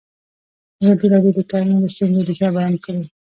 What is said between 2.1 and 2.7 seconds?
رېښه